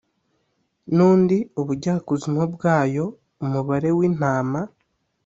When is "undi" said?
1.09-1.37